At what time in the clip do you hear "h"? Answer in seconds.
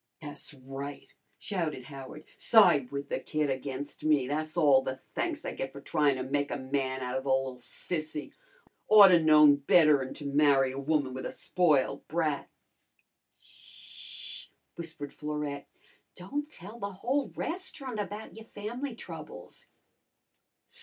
14.45-14.49, 14.49-14.51